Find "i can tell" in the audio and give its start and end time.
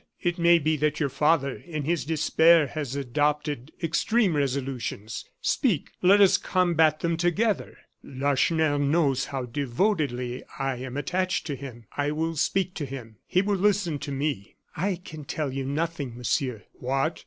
14.75-15.53